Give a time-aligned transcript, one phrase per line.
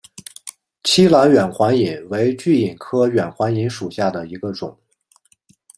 [0.83, 4.75] 栖兰远环蚓为巨蚓科远环蚓属下的一个种。